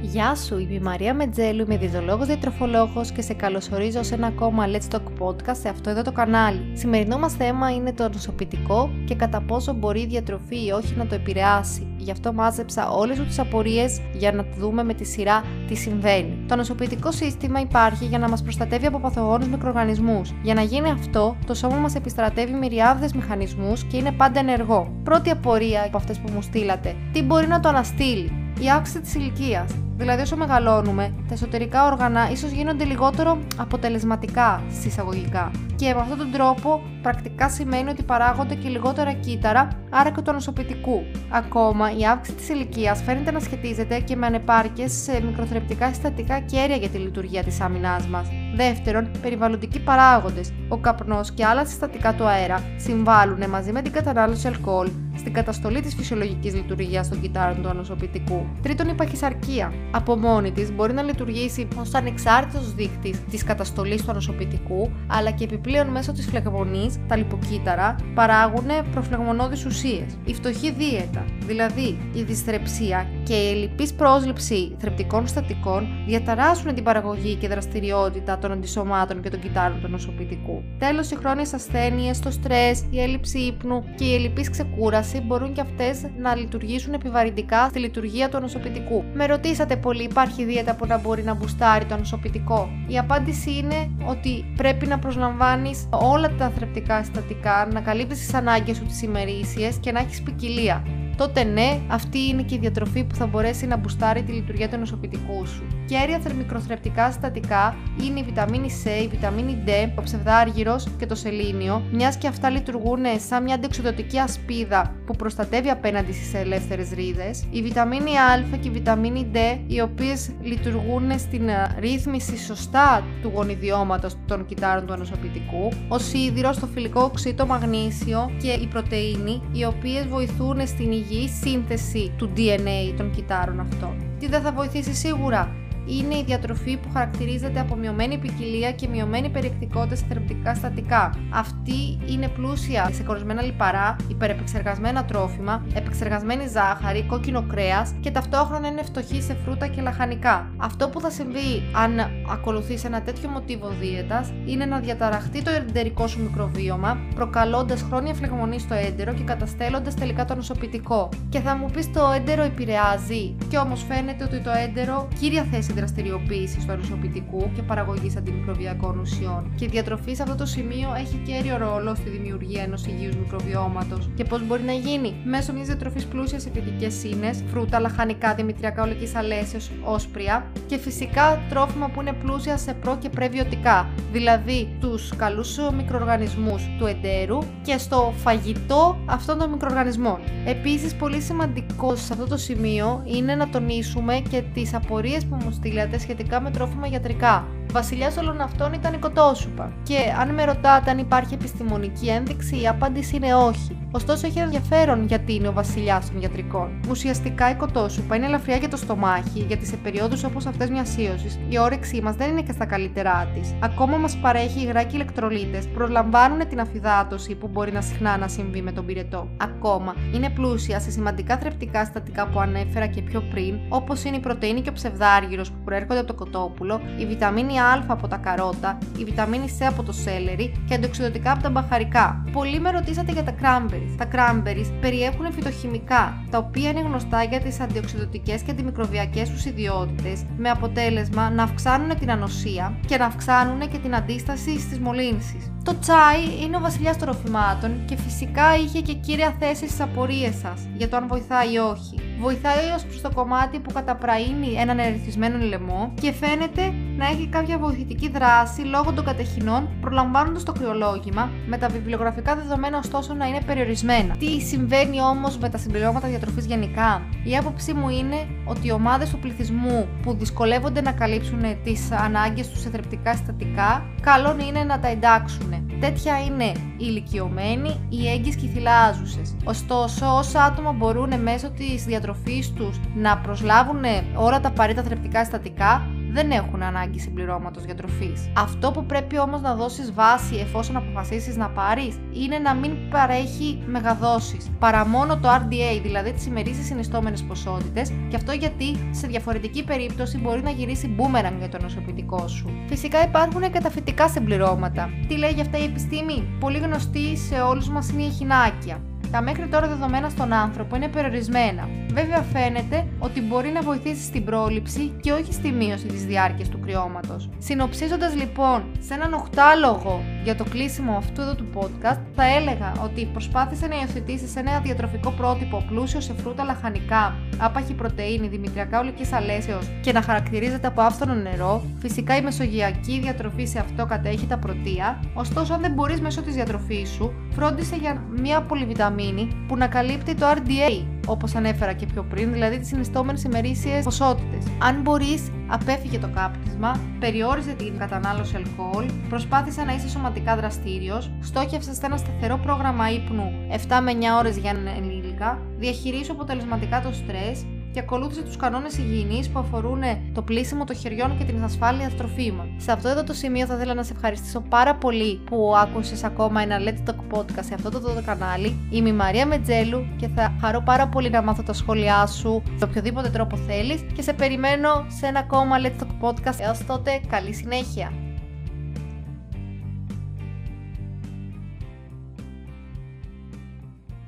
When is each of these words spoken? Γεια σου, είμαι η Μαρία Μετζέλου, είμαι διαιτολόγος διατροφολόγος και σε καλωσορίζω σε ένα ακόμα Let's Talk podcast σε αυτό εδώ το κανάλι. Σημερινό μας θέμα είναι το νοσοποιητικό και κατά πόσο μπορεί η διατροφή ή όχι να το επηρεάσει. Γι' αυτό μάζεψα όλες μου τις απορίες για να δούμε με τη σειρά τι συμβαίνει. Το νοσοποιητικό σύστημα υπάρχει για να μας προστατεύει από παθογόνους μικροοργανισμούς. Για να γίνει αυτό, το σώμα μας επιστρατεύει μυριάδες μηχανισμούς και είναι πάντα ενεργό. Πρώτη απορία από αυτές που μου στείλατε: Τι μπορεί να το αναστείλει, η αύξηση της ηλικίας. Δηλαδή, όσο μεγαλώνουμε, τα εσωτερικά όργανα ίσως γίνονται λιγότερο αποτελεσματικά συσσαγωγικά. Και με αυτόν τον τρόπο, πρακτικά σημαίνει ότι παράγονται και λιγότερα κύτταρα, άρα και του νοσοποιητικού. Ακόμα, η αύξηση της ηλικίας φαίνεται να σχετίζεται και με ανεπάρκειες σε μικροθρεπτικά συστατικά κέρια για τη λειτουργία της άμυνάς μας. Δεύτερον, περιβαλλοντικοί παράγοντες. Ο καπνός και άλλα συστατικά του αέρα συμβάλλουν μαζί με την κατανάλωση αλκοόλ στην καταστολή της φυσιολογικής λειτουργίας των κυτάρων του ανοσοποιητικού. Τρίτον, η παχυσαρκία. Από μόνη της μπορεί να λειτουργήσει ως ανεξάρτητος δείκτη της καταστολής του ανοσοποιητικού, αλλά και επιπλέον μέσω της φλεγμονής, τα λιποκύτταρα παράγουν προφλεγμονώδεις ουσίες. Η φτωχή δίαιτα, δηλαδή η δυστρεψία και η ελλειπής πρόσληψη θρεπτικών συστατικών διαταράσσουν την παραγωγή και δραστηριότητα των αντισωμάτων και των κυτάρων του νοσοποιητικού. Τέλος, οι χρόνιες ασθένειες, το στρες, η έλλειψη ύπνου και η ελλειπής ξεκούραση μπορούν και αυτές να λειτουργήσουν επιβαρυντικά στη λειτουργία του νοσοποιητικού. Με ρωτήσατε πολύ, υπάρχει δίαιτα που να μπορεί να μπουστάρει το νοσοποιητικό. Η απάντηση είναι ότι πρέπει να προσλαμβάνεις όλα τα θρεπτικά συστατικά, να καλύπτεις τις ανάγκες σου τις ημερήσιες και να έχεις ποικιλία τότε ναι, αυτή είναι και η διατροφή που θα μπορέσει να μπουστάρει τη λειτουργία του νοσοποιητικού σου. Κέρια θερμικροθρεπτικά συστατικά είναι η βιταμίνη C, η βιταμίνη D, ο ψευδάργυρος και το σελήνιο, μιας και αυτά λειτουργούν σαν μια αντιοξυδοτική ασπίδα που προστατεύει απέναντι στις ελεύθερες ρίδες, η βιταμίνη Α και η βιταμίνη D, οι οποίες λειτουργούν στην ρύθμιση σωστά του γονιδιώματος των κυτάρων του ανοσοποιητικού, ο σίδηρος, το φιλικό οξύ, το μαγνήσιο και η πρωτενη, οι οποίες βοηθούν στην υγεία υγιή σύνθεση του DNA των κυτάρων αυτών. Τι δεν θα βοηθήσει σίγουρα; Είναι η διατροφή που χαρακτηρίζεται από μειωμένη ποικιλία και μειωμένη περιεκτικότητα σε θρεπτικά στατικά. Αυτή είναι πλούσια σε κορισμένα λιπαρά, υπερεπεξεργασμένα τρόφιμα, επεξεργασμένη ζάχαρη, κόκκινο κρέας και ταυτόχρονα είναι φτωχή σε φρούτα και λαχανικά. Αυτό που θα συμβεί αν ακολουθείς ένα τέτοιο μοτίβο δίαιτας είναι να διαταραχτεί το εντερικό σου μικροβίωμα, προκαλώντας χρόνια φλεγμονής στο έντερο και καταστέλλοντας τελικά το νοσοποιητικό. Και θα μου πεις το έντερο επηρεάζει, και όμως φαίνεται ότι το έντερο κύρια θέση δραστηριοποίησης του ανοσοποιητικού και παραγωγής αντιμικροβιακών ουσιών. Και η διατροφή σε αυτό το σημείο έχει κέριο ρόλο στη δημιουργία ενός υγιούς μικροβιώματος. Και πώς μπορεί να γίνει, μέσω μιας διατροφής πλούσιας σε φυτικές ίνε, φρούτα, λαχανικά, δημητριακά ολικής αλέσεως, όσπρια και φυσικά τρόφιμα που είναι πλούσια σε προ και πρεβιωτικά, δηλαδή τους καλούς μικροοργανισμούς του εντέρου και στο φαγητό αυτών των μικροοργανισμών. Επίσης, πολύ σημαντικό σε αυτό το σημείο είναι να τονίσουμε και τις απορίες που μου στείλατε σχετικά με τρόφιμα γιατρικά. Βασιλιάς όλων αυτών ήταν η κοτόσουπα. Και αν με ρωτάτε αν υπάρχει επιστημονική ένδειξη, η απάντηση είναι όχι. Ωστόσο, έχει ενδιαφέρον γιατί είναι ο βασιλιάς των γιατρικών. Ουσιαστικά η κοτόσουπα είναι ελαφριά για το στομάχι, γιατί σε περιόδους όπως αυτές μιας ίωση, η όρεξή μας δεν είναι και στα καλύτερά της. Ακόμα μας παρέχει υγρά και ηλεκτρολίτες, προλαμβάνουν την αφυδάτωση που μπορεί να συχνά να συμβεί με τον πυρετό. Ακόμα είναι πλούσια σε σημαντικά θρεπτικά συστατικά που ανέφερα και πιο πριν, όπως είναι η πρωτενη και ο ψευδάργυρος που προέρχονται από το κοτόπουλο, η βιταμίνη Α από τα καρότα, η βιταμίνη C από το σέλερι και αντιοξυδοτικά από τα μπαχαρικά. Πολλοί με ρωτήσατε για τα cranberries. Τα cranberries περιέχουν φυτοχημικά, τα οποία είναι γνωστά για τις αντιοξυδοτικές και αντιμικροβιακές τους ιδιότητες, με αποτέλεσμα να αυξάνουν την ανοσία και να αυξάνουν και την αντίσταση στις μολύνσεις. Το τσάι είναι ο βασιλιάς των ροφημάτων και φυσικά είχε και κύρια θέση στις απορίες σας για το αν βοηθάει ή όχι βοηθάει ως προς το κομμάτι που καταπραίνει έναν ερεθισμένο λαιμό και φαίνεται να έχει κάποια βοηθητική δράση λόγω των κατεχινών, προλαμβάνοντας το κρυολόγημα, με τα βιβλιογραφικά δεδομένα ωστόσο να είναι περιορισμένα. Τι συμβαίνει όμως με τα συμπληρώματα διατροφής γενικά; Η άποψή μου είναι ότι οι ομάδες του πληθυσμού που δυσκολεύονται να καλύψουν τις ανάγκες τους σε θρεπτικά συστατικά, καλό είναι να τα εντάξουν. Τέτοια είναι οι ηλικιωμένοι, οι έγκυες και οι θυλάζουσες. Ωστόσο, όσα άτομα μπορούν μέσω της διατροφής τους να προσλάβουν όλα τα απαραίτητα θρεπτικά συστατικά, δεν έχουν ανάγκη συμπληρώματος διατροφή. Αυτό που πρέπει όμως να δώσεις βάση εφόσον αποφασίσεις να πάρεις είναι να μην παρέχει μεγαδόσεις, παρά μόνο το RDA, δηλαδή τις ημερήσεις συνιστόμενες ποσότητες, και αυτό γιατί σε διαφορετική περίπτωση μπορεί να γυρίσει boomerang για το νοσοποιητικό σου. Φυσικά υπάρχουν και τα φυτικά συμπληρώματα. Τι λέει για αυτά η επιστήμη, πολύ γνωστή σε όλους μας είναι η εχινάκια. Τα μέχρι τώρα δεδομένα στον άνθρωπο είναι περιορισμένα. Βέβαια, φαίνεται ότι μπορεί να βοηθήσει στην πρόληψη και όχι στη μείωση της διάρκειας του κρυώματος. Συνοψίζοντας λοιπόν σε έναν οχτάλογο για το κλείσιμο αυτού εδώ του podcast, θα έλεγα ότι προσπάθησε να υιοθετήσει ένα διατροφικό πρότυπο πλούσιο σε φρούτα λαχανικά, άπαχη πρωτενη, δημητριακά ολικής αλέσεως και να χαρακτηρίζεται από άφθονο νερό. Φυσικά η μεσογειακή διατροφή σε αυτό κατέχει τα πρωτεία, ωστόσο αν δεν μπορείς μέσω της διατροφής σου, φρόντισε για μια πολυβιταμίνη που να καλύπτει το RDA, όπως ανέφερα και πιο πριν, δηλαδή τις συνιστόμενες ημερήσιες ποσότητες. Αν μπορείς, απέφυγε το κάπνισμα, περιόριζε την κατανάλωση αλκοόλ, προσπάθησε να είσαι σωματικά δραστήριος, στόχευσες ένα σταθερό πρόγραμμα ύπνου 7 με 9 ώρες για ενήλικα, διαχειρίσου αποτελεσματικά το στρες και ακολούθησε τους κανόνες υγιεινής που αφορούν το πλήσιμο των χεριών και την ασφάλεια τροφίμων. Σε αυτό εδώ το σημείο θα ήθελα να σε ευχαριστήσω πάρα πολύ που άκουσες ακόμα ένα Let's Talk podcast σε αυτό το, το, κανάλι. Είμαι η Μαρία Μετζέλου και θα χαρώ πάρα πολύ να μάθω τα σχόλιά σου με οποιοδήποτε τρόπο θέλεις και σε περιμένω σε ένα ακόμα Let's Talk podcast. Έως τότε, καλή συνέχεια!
Γεια 0.00 0.34
σου, 0.34 0.58
είμαι 0.58 0.74
η 0.74 0.80
Μαρία 0.80 1.14
Μετζέλου, 1.14 1.62
είμαι 1.62 1.76
διαιτολόγος 1.76 2.26
διατροφολόγος 2.26 3.10
και 3.12 3.22
σε 3.22 3.34
καλωσορίζω 3.34 4.02
σε 4.02 4.14
ένα 4.14 4.26
ακόμα 4.26 4.64
Let's 4.66 4.94
Talk 4.94 5.02
podcast 5.18 5.56
σε 5.60 5.68
αυτό 5.68 5.90
εδώ 5.90 6.02
το 6.02 6.12
κανάλι. 6.12 6.70
Σημερινό 6.72 7.18
μας 7.18 7.32
θέμα 7.32 7.70
είναι 7.70 7.92
το 7.92 8.08
νοσοποιητικό 8.12 8.90
και 9.04 9.14
κατά 9.14 9.40
πόσο 9.40 9.72
μπορεί 9.72 10.00
η 10.00 10.06
διατροφή 10.06 10.66
ή 10.66 10.70
όχι 10.70 10.94
να 10.96 11.06
το 11.06 11.14
επηρεάσει. 11.14 11.86
Γι' 11.96 12.10
αυτό 12.10 12.32
μάζεψα 12.32 12.90
όλες 12.90 13.18
μου 13.18 13.24
τις 13.24 13.38
απορίες 13.38 14.00
για 14.12 14.32
να 14.32 14.46
δούμε 14.58 14.84
με 14.84 14.94
τη 14.94 15.04
σειρά 15.04 15.44
τι 15.68 15.74
συμβαίνει. 15.74 16.44
Το 16.48 16.56
νοσοποιητικό 16.56 17.12
σύστημα 17.12 17.60
υπάρχει 17.60 18.04
για 18.04 18.18
να 18.18 18.28
μας 18.28 18.42
προστατεύει 18.42 18.86
από 18.86 18.98
παθογόνους 18.98 19.48
μικροοργανισμούς. 19.48 20.34
Για 20.42 20.54
να 20.54 20.62
γίνει 20.62 20.90
αυτό, 20.90 21.36
το 21.46 21.54
σώμα 21.54 21.76
μας 21.76 21.94
επιστρατεύει 21.94 22.52
μυριάδες 22.52 23.12
μηχανισμούς 23.12 23.84
και 23.84 23.96
είναι 23.96 24.12
πάντα 24.12 24.40
ενεργό. 24.40 24.92
Πρώτη 25.04 25.30
απορία 25.30 25.84
από 25.86 25.96
αυτές 25.96 26.18
που 26.18 26.32
μου 26.32 26.42
στείλατε: 26.42 26.94
Τι 27.12 27.22
μπορεί 27.22 27.46
να 27.46 27.60
το 27.60 27.68
αναστείλει, 27.68 28.32
η 28.60 28.70
αύξηση 28.70 29.00
της 29.00 29.14
ηλικίας. 29.14 29.74
Δηλαδή, 29.96 30.22
όσο 30.22 30.36
μεγαλώνουμε, 30.36 31.12
τα 31.28 31.34
εσωτερικά 31.34 31.86
όργανα 31.86 32.30
ίσως 32.30 32.50
γίνονται 32.50 32.84
λιγότερο 32.84 33.38
αποτελεσματικά 33.56 34.62
συσσαγωγικά. 34.80 35.50
Και 35.76 35.94
με 35.94 36.00
αυτόν 36.00 36.18
τον 36.18 36.30
τρόπο, 36.32 36.82
πρακτικά 37.02 37.48
σημαίνει 37.48 37.90
ότι 37.90 38.02
παράγονται 38.02 38.54
και 38.54 38.68
λιγότερα 38.68 39.12
κύτταρα, 39.12 39.68
άρα 39.90 40.10
και 40.10 40.20
του 40.20 40.32
νοσοποιητικού. 40.32 41.02
Ακόμα, 41.30 41.96
η 41.96 42.06
αύξηση 42.06 42.36
της 42.36 42.48
ηλικίας 42.48 43.02
φαίνεται 43.02 43.30
να 43.30 43.40
σχετίζεται 43.40 44.00
και 44.00 44.16
με 44.16 44.26
ανεπάρκειες 44.26 44.92
σε 44.92 45.22
μικροθρεπτικά 45.22 45.88
συστατικά 45.88 46.40
κέρια 46.40 46.76
για 46.76 46.88
τη 46.88 46.98
λειτουργία 46.98 47.42
της 47.42 47.60
άμυνάς 47.60 48.06
μας. 48.06 48.28
Δεύτερον, 48.56 49.10
περιβαλλοντικοί 49.22 49.80
παράγοντες. 49.80 50.52
Ο 50.68 50.76
καπνός 50.76 51.32
και 51.32 51.44
άλλα 51.44 51.66
συστατικά 51.66 52.14
του 52.14 52.24
αέρα 52.24 52.62
συμβάλλουν 52.76 53.50
μαζί 53.50 53.72
με 53.72 53.82
την 53.82 53.92
κατανάλωση 53.92 54.46
αλκοόλ 54.46 54.88
στην 55.18 55.32
καταστολή 55.32 55.80
της 55.80 55.94
φυσιολογικής 55.94 56.54
λειτουργίας 56.54 57.08
των 57.08 57.20
κυτάρων 57.20 57.62
του 57.62 57.68
ανοσοποιητικού. 57.68 58.46
Τρίτον, 58.62 58.88
η 58.88 58.94
παχυσαρκία. 58.94 59.72
Από 59.90 60.16
μόνη 60.16 60.52
της 60.52 60.72
μπορεί 60.72 60.92
να 60.92 61.02
λειτουργήσει 61.02 61.68
ως 61.80 61.94
ανεξάρτητος 61.94 62.74
δείκτη 62.74 63.14
της 63.30 63.44
καταστολής 63.44 64.04
του 64.04 64.10
ανοσοποιητικού, 64.10 64.90
αλλά 65.06 65.30
και 65.30 65.44
επιπλέον 65.44 65.86
μέσω 65.86 66.12
της 66.12 66.26
φλεγμονής, 66.26 66.98
τα 67.06 67.16
λιποκύτταρα 67.16 67.96
παράγουν 68.14 68.66
προφλεγμονώδεις 68.92 69.64
ουσίες. 69.64 70.18
Η 70.24 70.34
φτωχή 70.34 70.72
δίαιτα, 70.72 71.24
δηλαδή 71.46 71.98
η 72.12 72.22
δυστρεψία 72.22 73.06
και 73.22 73.34
η 73.34 73.50
ελλειπής 73.50 73.94
πρόσληψη 73.94 74.76
θρεπτικών 74.78 75.26
συστατικών 75.26 75.88
διαταράσσουν 76.06 76.74
την 76.74 76.84
παραγωγή 76.84 77.34
και 77.34 77.48
δραστηριότητα 77.48 78.38
των 78.38 78.52
αντισωμάτων 78.52 79.22
και 79.22 79.30
των 79.30 79.40
κυτάρων 79.40 79.80
του 79.80 79.88
νοσοποιητικού. 79.88 80.62
Τέλος, 80.78 81.10
οι 81.10 81.16
χρόνιες 81.16 81.52
ασθένειες, 81.52 82.20
το 82.20 82.30
στρες, 82.30 82.84
η 82.90 83.00
έλλειψη 83.00 83.38
ύπνου 83.38 83.84
και 83.96 84.04
η 84.04 84.14
ελλειπής 84.14 84.50
ξεκούραση 84.50 85.07
μπορούν 85.16 85.52
και 85.52 85.60
αυτές 85.60 86.04
να 86.18 86.34
λειτουργήσουν 86.34 86.92
επιβαρυντικά 86.92 87.68
στη 87.68 87.78
λειτουργία 87.78 88.28
του 88.28 88.40
νοσοποιητικού. 88.40 89.04
Με 89.14 89.26
ρωτήσατε 89.26 89.76
πολύ, 89.76 90.02
υπάρχει 90.02 90.44
δίαιτα 90.44 90.74
που 90.74 90.86
να 90.86 90.98
μπορεί 90.98 91.22
να 91.22 91.34
μπουστάρει 91.34 91.84
το 91.84 91.96
νοσοποιητικό. 91.96 92.68
Η 92.86 92.98
απάντηση 92.98 93.56
είναι 93.56 93.90
ότι 94.06 94.52
πρέπει 94.56 94.86
να 94.86 94.98
προσλαμβάνεις 94.98 95.88
όλα 95.90 96.34
τα 96.38 96.50
θρεπτικά 96.50 97.04
συστατικά, 97.04 97.68
να 97.72 97.80
καλύπτεις 97.80 98.18
τις 98.18 98.34
ανάγκες 98.34 98.76
σου 98.76 98.84
τις 98.84 99.02
ημερήσιες 99.02 99.76
και 99.76 99.92
να 99.92 100.00
έχεις 100.00 100.22
ποικιλία 100.22 100.82
τότε 101.18 101.44
ναι, 101.44 101.80
αυτή 101.88 102.18
είναι 102.18 102.42
και 102.42 102.54
η 102.54 102.58
διατροφή 102.58 103.04
που 103.04 103.14
θα 103.14 103.26
μπορέσει 103.26 103.66
να 103.66 103.76
μπουστάρει 103.76 104.22
τη 104.22 104.32
λειτουργία 104.32 104.68
του 104.68 104.76
νοσοποιητικού 104.76 105.46
σου. 105.46 105.66
Κέρια 105.86 106.18
θερμικροθρεπτικά 106.18 107.10
συστατικά 107.10 107.76
είναι 108.02 108.20
η 108.20 108.22
βιταμίνη 108.22 108.68
C, 108.84 109.02
η 109.02 109.08
βιταμίνη 109.08 109.62
D, 109.66 109.70
ο 109.98 110.02
ψευδάργυρος 110.02 110.88
και 110.98 111.06
το 111.06 111.14
σελήνιο, 111.14 111.82
μιας 111.92 112.16
και 112.16 112.26
αυτά 112.26 112.50
λειτουργούν 112.50 113.04
σαν 113.28 113.42
μια 113.42 113.54
αντιοξυδοτική 113.54 114.18
ασπίδα 114.18 114.94
που 115.06 115.16
προστατεύει 115.16 115.68
απέναντι 115.68 116.12
στις 116.12 116.34
ελεύθερες 116.34 116.90
ρίδες, 116.90 117.44
η 117.50 117.62
βιταμίνη 117.62 118.18
Α 118.18 118.58
και 118.60 118.68
η 118.68 118.70
βιταμίνη 118.70 119.30
D, 119.34 119.36
οι 119.66 119.80
οποίες 119.80 120.30
λειτουργούν 120.42 121.18
στην 121.18 121.48
ρύθμιση 121.78 122.38
σωστά 122.38 123.04
του 123.22 123.32
γονιδιώματος 123.34 124.16
των 124.26 124.46
κυτάρων 124.46 124.86
του 124.86 124.92
ανοσοποιητικού, 124.92 125.68
ο 125.88 125.98
σίδηρος, 125.98 126.58
το 126.58 126.66
φιλικό 126.66 127.02
οξύ, 127.02 127.34
το 127.34 127.46
μαγνήσιο 127.46 128.30
και 128.42 128.50
η 128.50 128.66
πρωτενη, 128.66 129.42
οι 129.52 129.64
οποίες 129.64 130.06
βοηθούν 130.06 130.66
στην 130.66 130.90
υγεία 130.90 131.06
υγιή 131.10 131.28
σύνθεση 131.28 132.12
του 132.16 132.30
DNA 132.36 132.94
των 132.96 133.10
κυτάρων 133.10 133.60
αυτών. 133.60 134.16
Τι 134.18 134.26
δεν 134.28 134.42
θα 134.42 134.52
βοηθήσει 134.52 134.94
σίγουρα; 134.94 135.56
Είναι 135.88 136.14
η 136.14 136.22
διατροφή 136.26 136.76
που 136.76 136.88
χαρακτηρίζεται 136.92 137.60
από 137.60 137.74
μειωμένη 137.76 138.18
ποικιλία 138.18 138.72
και 138.72 138.88
μειωμένη 138.88 139.28
περιεκτικότητα 139.28 139.96
σε 139.96 140.04
θρεπτικά 140.08 140.54
στατικά. 140.54 141.14
Αυτή 141.30 141.98
είναι 142.06 142.28
πλούσια 142.28 142.90
σε 142.92 143.02
κορισμένα 143.02 143.42
λιπαρά, 143.42 143.96
υπερεπεξεργασμένα 144.08 145.04
τρόφιμα, 145.04 145.66
επεξεργασμένη 145.74 146.46
ζάχαρη, 146.46 147.02
κόκκινο 147.02 147.42
κρέας 147.42 147.94
και 148.00 148.10
ταυτόχρονα 148.10 148.68
είναι 148.68 148.82
φτωχή 148.82 149.22
σε 149.22 149.36
φρούτα 149.44 149.66
και 149.66 149.80
λαχανικά. 149.80 150.50
Αυτό 150.56 150.88
που 150.88 151.00
θα 151.00 151.10
συμβεί 151.10 151.62
αν 151.72 152.00
ακολουθείς 152.32 152.84
ένα 152.84 153.02
τέτοιο 153.02 153.28
μοτίβο 153.28 153.68
δίαιτας 153.80 154.32
είναι 154.46 154.64
να 154.64 154.78
διαταραχτεί 154.78 155.42
το 155.42 155.50
εντερικό 155.50 156.06
σου 156.06 156.22
μικροβίωμα, 156.22 156.98
προκαλώντας 157.14 157.82
χρόνια 157.82 158.14
φλεγμονής 158.14 158.62
στο 158.62 158.74
έντερο 158.74 159.12
και 159.12 159.22
καταστέλλοντας 159.22 159.94
τελικά 159.94 160.24
το 160.24 160.34
νοσοποιητικό. 160.34 161.08
Και 161.28 161.40
θα 161.40 161.56
μου 161.56 161.66
πεις 161.72 161.92
το 161.92 162.12
έντερο 162.16 162.42
επηρεάζει, 162.42 163.36
και 163.48 163.58
όμως 163.58 163.84
φαίνεται 163.88 164.24
ότι 164.24 164.40
το 164.40 164.50
έντερο 164.50 165.08
κύρια 165.20 165.46
θέση 165.50 165.72
δραστηριοποίησης 165.78 166.64
του 166.64 166.72
ανοσοποιητικού 166.72 167.50
και 167.54 167.62
παραγωγής 167.62 168.16
αντιμικροβιακών 168.16 168.98
ουσιών. 168.98 169.52
Και 169.56 169.64
η 169.64 169.68
διατροφή 169.68 170.14
σε 170.14 170.22
αυτό 170.22 170.34
το 170.34 170.46
σημείο 170.46 170.88
έχει 170.98 171.16
κέριο 171.26 171.56
ρόλο 171.56 171.94
στη 171.94 172.08
δημιουργία 172.10 172.62
ενός 172.62 172.86
υγιούς 172.86 173.16
μικροβιώματος. 173.16 174.10
Και 174.14 174.24
πώς 174.24 174.46
μπορεί 174.46 174.62
να 174.62 174.72
γίνει, 174.72 175.14
μέσω 175.24 175.52
μιας 175.52 175.66
διατροφής 175.66 176.04
πλούσιας 176.06 176.42
σε 176.42 176.50
φυτικές 176.54 177.04
ίνε, 177.04 177.30
φρούτα, 177.50 177.80
λαχανικά, 177.80 178.34
δημητριακά 178.34 178.82
ολικής 178.82 179.14
αλέσεως, 179.14 179.70
όσπρια 179.84 180.46
και 180.66 180.76
φυσικά 180.78 181.40
τρόφιμα 181.50 181.88
που 181.88 182.00
είναι 182.00 182.12
πλούσια 182.12 182.56
σε 182.56 182.72
προ 182.74 182.96
και 183.00 183.08
πρεβιωτικά, 183.08 183.88
δηλαδή 184.12 184.76
τους 184.80 185.16
καλούς 185.16 185.58
μικροοργανισμούς 185.76 186.62
του 186.78 186.86
εντέρου 186.86 187.38
και 187.62 187.78
στο 187.78 188.12
φαγητό 188.16 188.98
αυτών 189.06 189.38
των 189.38 189.50
μικροοργανισμών. 189.50 190.18
Επίσης, 190.46 190.94
πολύ 190.94 191.20
σημαντικό 191.20 191.96
σε 191.96 192.12
αυτό 192.12 192.26
το 192.26 192.36
σημείο 192.36 193.02
είναι 193.04 193.34
να 193.34 193.48
τονίσουμε 193.48 194.22
και 194.30 194.42
τις 194.54 194.74
απορίες 194.74 195.24
που 195.24 195.36
μου 195.44 195.50
στείλατε 195.68 195.98
σχετικά 195.98 196.40
με 196.40 196.50
τρόφιμα 196.50 196.86
γιατρικά. 196.86 197.57
Βασιλιάς 197.72 198.16
όλων 198.16 198.40
αυτών 198.40 198.72
ήταν 198.72 198.92
η 198.92 198.98
κοτόσουπα. 198.98 199.72
Και 199.82 199.96
αν 200.20 200.34
με 200.34 200.44
ρωτάτε 200.44 200.90
αν 200.90 200.98
υπάρχει 200.98 201.34
επιστημονική 201.34 202.08
ένδειξη, 202.08 202.60
η 202.60 202.68
απάντηση 202.68 203.16
είναι 203.16 203.34
όχι. 203.34 203.78
Ωστόσο, 203.90 204.26
έχει 204.26 204.38
ενδιαφέρον 204.38 205.06
γιατί 205.06 205.34
είναι 205.34 205.48
ο 205.48 205.52
βασιλιάς 205.52 206.10
των 206.10 206.18
γιατρικών. 206.18 206.80
Ουσιαστικά 206.90 207.50
η 207.50 207.54
κοτόσουπα 207.54 208.16
είναι 208.16 208.26
ελαφριά 208.26 208.56
για 208.56 208.68
το 208.68 208.76
στομάχι, 208.76 209.44
γιατί 209.48 209.66
σε 209.66 209.76
περιόδους 209.76 210.24
όπως 210.24 210.46
αυτές 210.46 210.70
μιας 210.70 210.96
ίωση, 210.96 211.40
η 211.48 211.58
όρεξή 211.58 212.00
μας 212.02 212.16
δεν 212.16 212.30
είναι 212.30 212.42
και 212.42 212.52
στα 212.52 212.66
καλύτερά 212.66 213.28
της. 213.34 213.54
Ακόμα 213.60 213.96
μας 213.96 214.16
παρέχει 214.16 214.60
υγρά 214.60 214.82
και 214.82 214.96
ηλεκτρολίτες, 214.96 215.68
προλαμβάνουν 215.68 216.48
την 216.48 216.60
αφυδάτωση 216.60 217.34
που 217.34 217.48
μπορεί 217.48 217.72
να 217.72 217.80
συχνά 217.80 218.16
να 218.16 218.28
συμβεί 218.28 218.62
με 218.62 218.72
τον 218.72 218.86
πυρετό. 218.86 219.28
Ακόμα 219.36 219.94
είναι 220.14 220.30
πλούσια 220.30 220.80
σε 220.80 220.90
σημαντικά 220.90 221.38
θρεπτικά 221.38 221.84
συστατικά 221.84 222.26
που 222.26 222.40
ανέφερα 222.40 222.86
και 222.86 223.02
πιο 223.02 223.22
πριν, 223.30 223.58
όπως 223.68 224.04
είναι 224.04 224.16
η 224.16 224.20
πρωτενη 224.20 224.60
και 224.60 224.68
ο 224.68 224.72
ψευδάργυρος 224.72 225.50
που 225.50 225.58
προέρχονται 225.64 225.98
από 225.98 226.06
το 226.06 226.14
κοτόπουλο, 226.14 226.80
η 226.98 227.06
βιταμίνη 227.06 227.57
Α 227.58 227.84
από 227.86 228.08
τα 228.08 228.16
καρότα, 228.16 228.78
η 228.98 229.04
βιταμίνη 229.04 229.56
C 229.58 229.66
από 229.68 229.82
το 229.82 229.92
σέλερι 229.92 230.52
και 230.68 230.74
αντιοξυδοτικά 230.74 231.32
από 231.32 231.42
τα 231.42 231.50
μπαχαρικά. 231.50 232.24
Πολλοί 232.32 232.60
με 232.60 232.70
ρωτήσατε 232.70 233.12
για 233.12 233.22
τα 233.24 233.34
cranberries. 233.40 233.94
Τα 233.96 234.08
cranberries 234.12 234.72
περιέχουν 234.80 235.32
φυτοχημικά, 235.32 236.24
τα 236.30 236.38
οποία 236.38 236.70
είναι 236.70 236.80
γνωστά 236.80 237.22
για 237.22 237.40
τις 237.40 237.60
αντιοξυδοτικές 237.60 238.42
και 238.42 238.50
αντιμικροβιακές 238.50 239.30
τους 239.30 239.44
ιδιότητες, 239.44 240.24
με 240.36 240.50
αποτέλεσμα 240.50 241.30
να 241.30 241.42
αυξάνουν 241.42 241.98
την 241.98 242.10
ανοσία 242.10 242.78
και 242.86 242.96
να 242.96 243.06
αυξάνουν 243.06 243.60
και 243.60 243.78
την 243.78 243.94
αντίσταση 243.94 244.60
στις 244.60 244.78
μολύνσεις. 244.78 245.52
Το 245.62 245.78
τσάι 245.78 246.42
είναι 246.42 246.56
ο 246.56 246.60
βασιλιάς 246.60 246.96
των 246.96 247.08
ροφημάτων 247.08 247.84
και 247.84 247.96
φυσικά 247.96 248.56
είχε 248.56 248.80
και 248.80 248.92
κύρια 248.92 249.36
θέση 249.38 249.66
στις 249.68 249.80
απορίες 249.80 250.34
σας 250.34 250.68
για 250.76 250.88
το 250.88 250.96
αν 250.96 251.06
βοηθάει 251.08 251.52
ή 251.52 251.58
όχι 251.58 252.07
βοηθάει 252.20 252.70
ως 252.76 252.84
προς 252.84 253.00
το 253.00 253.10
κομμάτι 253.14 253.58
που 253.58 253.72
καταπραίνει 253.72 254.54
έναν 254.58 254.78
ερεθισμένο 254.78 255.38
λαιμό 255.38 255.92
και 256.00 256.12
φαίνεται 256.12 256.72
να 256.96 257.06
έχει 257.06 257.26
κάποια 257.28 257.58
βοηθητική 257.58 258.08
δράση 258.08 258.60
λόγω 258.60 258.92
των 258.92 259.04
κατεχινών, 259.04 259.68
προλαμβάνοντας 259.80 260.42
το 260.42 260.52
κρυολόγημα, 260.52 261.30
με 261.46 261.58
τα 261.58 261.68
βιβλιογραφικά 261.68 262.36
δεδομένα 262.36 262.78
ωστόσο 262.78 263.14
να 263.14 263.26
είναι 263.26 263.40
περιορισμένα. 263.46 264.16
Τι 264.16 264.40
συμβαίνει 264.40 265.00
όμως 265.00 265.38
με 265.38 265.48
τα 265.48 265.58
συμπληρώματα 265.58 266.08
διατροφής 266.08 266.46
γενικά; 266.46 267.02
Η 267.24 267.36
άποψή 267.36 267.72
μου 267.72 267.88
είναι 267.88 268.16
ότι 268.44 268.66
οι 268.66 268.72
ομάδες 268.72 269.10
του 269.10 269.18
πληθυσμού 269.18 269.88
που 270.02 270.14
δυσκολεύονται 270.14 270.80
να 270.80 270.92
καλύψουν 270.92 271.40
τις 271.64 271.90
ανάγκες 271.92 272.48
τους 272.48 272.60
σε 272.60 272.70
θρεπτικά 272.70 273.12
συστατικά, 273.14 273.82
καλό 274.00 274.36
είναι 274.48 274.64
να 274.64 274.80
τα 274.80 274.88
εντάξουν. 274.88 275.67
Τέτοια 275.80 276.22
είναι 276.24 276.44
οι 276.44 276.76
ηλικιωμένοι, 276.76 277.80
οι 277.88 278.08
έγκυες 278.08 278.36
και 278.36 278.46
οι 278.46 278.48
θυλάζουσες. 278.48 279.36
Ωστόσο, 279.44 280.06
όσα 280.16 280.44
άτομα 280.44 280.72
μπορούν 280.72 281.20
μέσω 281.20 281.50
της 281.50 281.84
διατροφής 281.84 282.52
τους 282.52 282.80
να 282.94 283.18
προσλάβουν 283.18 283.82
όλα 284.14 284.40
τα 284.40 284.48
απαραίτητα 284.48 284.82
θρεπτικά 284.86 285.20
συστατικά, 285.20 285.86
δεν 286.12 286.30
έχουν 286.30 286.62
ανάγκη 286.62 286.98
συμπληρώματος 286.98 287.64
διατροφή. 287.64 288.12
Αυτό 288.36 288.70
που 288.70 288.84
πρέπει 288.84 289.18
όμως 289.18 289.40
να 289.40 289.54
δώσεις 289.54 289.92
βάση 289.92 290.36
εφόσον 290.36 290.76
αποφασίσεις 290.76 291.36
να 291.36 291.48
πάρεις 291.48 291.98
είναι 292.12 292.38
να 292.38 292.54
μην 292.54 292.72
παρέχει 292.90 293.62
μεγαδόσεις, 293.66 294.50
παρά 294.58 294.86
μόνο 294.86 295.18
το 295.18 295.28
RDA, 295.28 295.80
δηλαδή 295.82 296.12
τις 296.12 296.26
ημερήσεις 296.26 296.66
συνιστόμενες 296.66 297.22
ποσότητες, 297.22 297.92
και 298.08 298.16
αυτό 298.16 298.32
γιατί 298.32 298.88
σε 298.90 299.06
διαφορετική 299.06 299.64
περίπτωση 299.64 300.18
μπορεί 300.18 300.42
να 300.42 300.50
γυρίσει 300.50 300.96
boomerang 300.98 301.38
για 301.38 301.48
το 301.48 301.58
νοσοποιητικό 301.62 302.28
σου. 302.28 302.50
Φυσικά 302.66 303.02
υπάρχουν 303.02 303.52
και 303.52 303.60
τα 303.60 303.70
φυτικά 303.70 304.08
συμπληρώματα. 304.08 304.90
Τι 305.08 305.16
λέει 305.16 305.30
για 305.30 305.42
αυτά 305.42 305.58
η 305.58 305.64
επιστήμη, 305.64 306.36
πολύ 306.40 306.58
γνωστή 306.58 307.16
σε 307.16 307.40
όλους 307.40 307.68
μας 307.68 307.90
είναι 307.90 308.02
η 308.02 308.06
εχινάκια. 308.06 308.80
Τα 309.10 309.22
μέχρι 309.22 309.46
τώρα 309.48 309.68
δεδομένα 309.68 310.08
στον 310.08 310.32
άνθρωπο 310.32 310.76
είναι 310.76 310.88
περιορισμένα. 310.88 311.68
Βέβαια, 311.98 312.22
φαίνεται 312.22 312.86
ότι 312.98 313.20
μπορεί 313.20 313.48
να 313.48 313.60
βοηθήσει 313.60 314.02
στην 314.02 314.24
πρόληψη 314.24 314.92
και 315.00 315.12
όχι 315.12 315.32
στη 315.32 315.50
μείωση 315.50 315.86
της 315.86 316.04
διάρκειας 316.04 316.48
του 316.48 316.60
κρυώματος. 316.60 317.28
Συνοψίζοντας 317.38 318.14
λοιπόν 318.14 318.64
σε 318.80 318.94
έναν 318.94 319.12
οχτάλογο 319.12 320.02
για 320.24 320.34
το 320.34 320.44
κλείσιμο 320.44 320.96
αυτού 320.96 321.20
εδώ 321.20 321.34
του 321.34 321.46
podcast, 321.54 321.98
θα 322.14 322.24
έλεγα 322.36 322.72
ότι 322.84 323.06
προσπάθησε 323.12 323.66
να 323.66 323.76
υιοθετήσει 323.76 324.32
ένα 324.36 324.60
διατροφικό 324.60 325.10
πρότυπο 325.10 325.64
πλούσιο 325.68 326.00
σε 326.00 326.14
φρούτα 326.14 326.44
λαχανικά, 326.44 327.14
άπαχη 327.38 327.74
πρωτενη, 327.74 328.28
δημητριακά 328.28 328.78
ολικής 328.78 329.12
αλέσεως 329.12 329.66
και 329.80 329.92
να 329.92 330.02
χαρακτηρίζεται 330.02 330.66
από 330.66 330.80
άφθονο 330.80 331.14
νερό. 331.14 331.62
Φυσικά 331.78 332.16
η 332.16 332.22
μεσογειακή 332.22 333.00
διατροφή 333.00 333.44
σε 333.46 333.58
αυτό 333.58 333.86
κατέχει 333.86 334.26
τα 334.26 334.38
πρωτεία, 334.38 335.04
ωστόσο 335.14 335.54
αν 335.54 335.60
δεν 335.60 335.72
μπορείς 335.72 336.00
μέσω 336.00 336.22
της 336.22 336.34
διατροφής 336.34 336.88
σου, 336.88 337.12
φρόντισε 337.30 337.76
για 337.76 338.02
μια 338.16 338.42
πολυβιταμίνη 338.42 339.28
που 339.48 339.56
να 339.56 339.66
καλύπτει 339.66 340.14
το 340.14 340.26
RDA, 340.26 340.97
όπως 341.08 341.34
ανέφερα 341.34 341.72
και 341.72 341.86
πιο 341.86 342.02
πριν, 342.02 342.32
δηλαδή 342.32 342.58
τις 342.58 342.68
συνιστόμενες 342.68 343.22
ημερήσιες 343.22 343.84
ποσότητες. 343.84 344.44
Αν 344.62 344.80
μπορείς, 344.80 345.30
απέφυγε 345.46 345.98
το 345.98 346.08
κάπνισμα, 346.14 346.80
περιόριζε 346.98 347.52
την 347.52 347.78
κατανάλωση 347.78 348.36
αλκοόλ, 348.36 348.90
προσπάθησε 349.08 349.62
να 349.62 349.74
είσαι 349.74 349.88
σωματικά 349.88 350.36
δραστήριος, 350.36 351.10
στόχευσες 351.20 351.78
ένα 351.82 351.96
σταθερό 351.96 352.36
πρόγραμμα 352.36 352.90
ύπνου 352.90 353.32
7 353.68 353.80
με 353.82 353.92
9 353.92 354.18
ώρες 354.18 354.36
για 354.36 354.50
ενήλικα, 354.76 355.38
διαχειρίσου 355.58 356.12
αποτελεσματικά 356.12 356.80
το 356.80 356.92
στρες 356.92 357.44
και 357.78 357.84
ακολούθησε 357.84 358.22
τους 358.22 358.36
κανόνες 358.36 358.78
υγιεινής 358.78 359.28
που 359.28 359.38
αφορούν 359.38 359.82
το 360.14 360.22
πλήσιμο 360.22 360.64
των 360.64 360.76
χεριών 360.76 361.18
και 361.18 361.24
την 361.24 361.44
ασφάλεια 361.44 361.90
τροφίμων. 361.96 362.54
Σε 362.56 362.72
αυτό 362.72 362.88
εδώ 362.88 363.04
το 363.04 363.12
σημείο 363.12 363.46
θα 363.46 363.54
ήθελα 363.54 363.74
να 363.74 363.82
σε 363.82 363.92
ευχαριστήσω 363.92 364.40
πάρα 364.40 364.74
πολύ 364.74 365.20
που 365.24 365.56
άκουσες 365.56 366.04
ακόμα 366.04 366.40
ένα 366.40 366.58
Let's 366.58 366.90
Talk 366.90 367.16
podcast 367.16 367.44
σε 367.44 367.54
αυτό 367.54 367.70
το, 367.70 367.80
το, 367.80 368.02
κανάλι. 368.06 368.68
Είμαι 368.70 368.88
η 368.88 368.92
Μαρία 368.92 369.26
Μετζέλου 369.26 369.86
και 369.96 370.08
θα 370.08 370.36
χαρώ 370.40 370.62
πάρα 370.64 370.88
πολύ 370.88 371.10
να 371.10 371.22
μάθω 371.22 371.42
τα 371.42 371.52
σχόλιά 371.52 372.06
σου 372.06 372.42
με 372.46 372.64
οποιοδήποτε 372.64 373.08
τρόπο 373.08 373.36
θέλεις 373.36 373.84
και 373.94 374.02
σε 374.02 374.12
περιμένω 374.12 374.86
σε 374.88 375.06
ένα 375.06 375.18
ακόμα 375.18 375.56
Let's 375.62 375.82
Talk 375.82 376.08
podcast. 376.08 376.38
Έως 376.40 376.66
τότε, 376.66 377.00
καλή 377.08 377.34
συνέχεια! 377.34 378.07